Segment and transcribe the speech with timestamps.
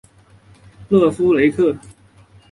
[0.89, 1.77] 勒夫雷克。